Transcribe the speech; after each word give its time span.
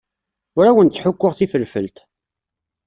Ur 0.57 0.65
awen-ttḥukkuɣ 0.65 1.33
tifelfelt. 1.35 1.97